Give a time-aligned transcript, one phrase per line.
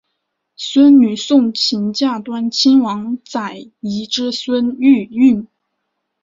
[0.55, 5.47] 孙女诵琴嫁端亲王载漪之孙毓运。